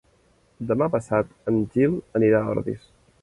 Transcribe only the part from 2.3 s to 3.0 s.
a Ordis.